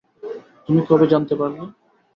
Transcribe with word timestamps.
তুমি 0.65 0.81
কবে 0.89 1.05
জানতে 1.11 1.33
পারলে? 1.39 1.63